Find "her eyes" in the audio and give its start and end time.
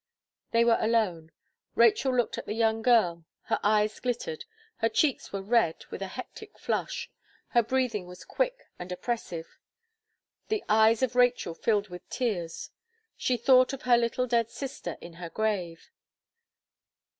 3.43-3.99